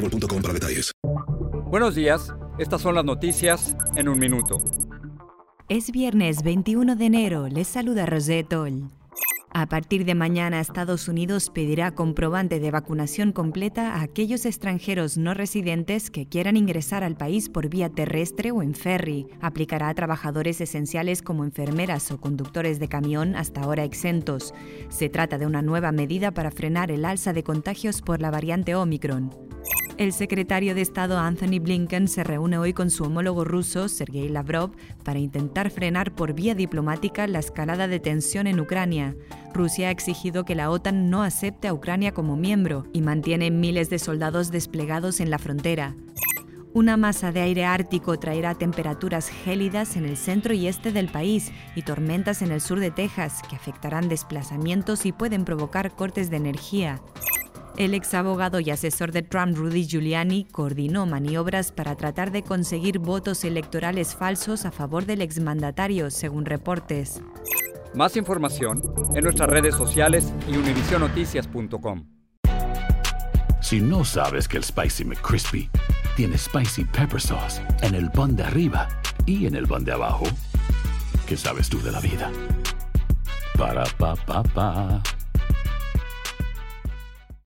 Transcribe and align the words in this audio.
boostmobile.com 0.00 0.42
para 0.42 0.54
detalles. 0.54 0.92
Buenos 1.66 1.94
días, 1.94 2.34
estas 2.58 2.80
son 2.82 2.94
las 2.94 3.04
noticias 3.04 3.76
en 3.94 4.08
un 4.08 4.18
minuto. 4.18 4.58
Es 5.68 5.92
viernes 5.92 6.42
21 6.42 6.96
de 6.96 7.06
enero, 7.06 7.48
les 7.48 7.68
saluda 7.68 8.06
Rosetol. 8.06 8.88
A 9.52 9.66
partir 9.66 10.04
de 10.04 10.14
mañana, 10.14 10.60
Estados 10.60 11.08
Unidos 11.08 11.50
pedirá 11.50 11.92
comprobante 11.92 12.60
de 12.60 12.70
vacunación 12.70 13.32
completa 13.32 13.94
a 13.94 14.02
aquellos 14.02 14.46
extranjeros 14.46 15.16
no 15.18 15.34
residentes 15.34 16.08
que 16.08 16.26
quieran 16.26 16.56
ingresar 16.56 17.02
al 17.02 17.16
país 17.16 17.48
por 17.48 17.68
vía 17.68 17.88
terrestre 17.88 18.52
o 18.52 18.62
en 18.62 18.74
ferry. 18.74 19.26
Aplicará 19.40 19.88
a 19.88 19.94
trabajadores 19.94 20.60
esenciales 20.60 21.20
como 21.20 21.44
enfermeras 21.44 22.12
o 22.12 22.20
conductores 22.20 22.78
de 22.78 22.88
camión 22.88 23.34
hasta 23.34 23.62
ahora 23.62 23.82
exentos. 23.82 24.54
Se 24.88 25.08
trata 25.08 25.36
de 25.36 25.46
una 25.46 25.62
nueva 25.62 25.90
medida 25.90 26.30
para 26.30 26.52
frenar 26.52 26.92
el 26.92 27.04
alza 27.04 27.32
de 27.32 27.42
contagios 27.42 28.02
por 28.02 28.20
la 28.20 28.30
variante 28.30 28.76
Omicron. 28.76 29.49
El 30.00 30.14
secretario 30.14 30.74
de 30.74 30.80
Estado 30.80 31.18
Anthony 31.18 31.60
Blinken 31.60 32.08
se 32.08 32.24
reúne 32.24 32.56
hoy 32.56 32.72
con 32.72 32.88
su 32.88 33.04
homólogo 33.04 33.44
ruso, 33.44 33.86
Sergei 33.86 34.30
Lavrov, 34.30 34.70
para 35.04 35.18
intentar 35.18 35.70
frenar 35.70 36.14
por 36.14 36.32
vía 36.32 36.54
diplomática 36.54 37.26
la 37.26 37.38
escalada 37.38 37.86
de 37.86 38.00
tensión 38.00 38.46
en 38.46 38.60
Ucrania. 38.60 39.14
Rusia 39.52 39.88
ha 39.88 39.90
exigido 39.90 40.46
que 40.46 40.54
la 40.54 40.70
OTAN 40.70 41.10
no 41.10 41.22
acepte 41.22 41.68
a 41.68 41.74
Ucrania 41.74 42.14
como 42.14 42.34
miembro 42.34 42.86
y 42.94 43.02
mantiene 43.02 43.50
miles 43.50 43.90
de 43.90 43.98
soldados 43.98 44.50
desplegados 44.50 45.20
en 45.20 45.28
la 45.28 45.38
frontera. 45.38 45.94
Una 46.72 46.96
masa 46.96 47.30
de 47.30 47.42
aire 47.42 47.66
ártico 47.66 48.18
traerá 48.18 48.54
temperaturas 48.54 49.28
gélidas 49.28 49.96
en 49.96 50.06
el 50.06 50.16
centro 50.16 50.54
y 50.54 50.66
este 50.66 50.92
del 50.92 51.08
país 51.08 51.52
y 51.76 51.82
tormentas 51.82 52.40
en 52.40 52.52
el 52.52 52.62
sur 52.62 52.80
de 52.80 52.90
Texas 52.90 53.42
que 53.50 53.56
afectarán 53.56 54.08
desplazamientos 54.08 55.04
y 55.04 55.12
pueden 55.12 55.44
provocar 55.44 55.94
cortes 55.94 56.30
de 56.30 56.38
energía. 56.38 57.02
El 57.76 57.94
ex 57.94 58.14
abogado 58.14 58.60
y 58.60 58.70
asesor 58.70 59.12
de 59.12 59.22
Trump, 59.22 59.56
Rudy 59.56 59.86
Giuliani, 59.86 60.44
coordinó 60.44 61.06
maniobras 61.06 61.72
para 61.72 61.96
tratar 61.96 62.30
de 62.30 62.42
conseguir 62.42 62.98
votos 62.98 63.44
electorales 63.44 64.14
falsos 64.14 64.64
a 64.66 64.70
favor 64.70 65.06
del 65.06 65.22
exmandatario, 65.22 66.10
según 66.10 66.44
reportes. 66.44 67.22
Más 67.94 68.16
información 68.16 68.82
en 69.14 69.24
nuestras 69.24 69.48
redes 69.48 69.74
sociales 69.74 70.32
y 70.48 70.56
univisionoticias.com. 70.56 72.06
Si 73.60 73.80
no 73.80 74.04
sabes 74.04 74.48
que 74.48 74.56
el 74.56 74.64
Spicy 74.64 75.04
McCrispy 75.04 75.70
tiene 76.16 76.36
Spicy 76.38 76.84
Pepper 76.84 77.20
Sauce 77.20 77.62
en 77.82 77.94
el 77.94 78.10
pan 78.10 78.34
de 78.36 78.42
arriba 78.42 78.88
y 79.26 79.46
en 79.46 79.54
el 79.54 79.66
pan 79.66 79.84
de 79.84 79.92
abajo, 79.92 80.24
¿qué 81.26 81.36
sabes 81.36 81.68
tú 81.68 81.80
de 81.82 81.92
la 81.92 82.00
vida? 82.00 82.30
Para, 83.56 83.84
pa, 83.98 84.16
pa, 84.16 84.42
pa. 84.42 85.02